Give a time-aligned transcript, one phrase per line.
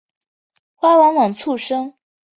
[0.73, 1.93] 花往往簇生。